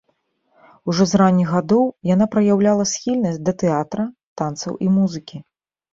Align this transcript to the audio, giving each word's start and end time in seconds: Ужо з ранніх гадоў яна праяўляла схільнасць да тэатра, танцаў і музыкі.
Ужо 0.93 1.03
з 1.11 1.19
ранніх 1.21 1.51
гадоў 1.57 1.85
яна 2.13 2.25
праяўляла 2.37 2.83
схільнасць 2.95 3.41
да 3.51 3.55
тэатра, 3.65 4.03
танцаў 4.43 4.73
і 4.87 4.93
музыкі. 4.99 5.37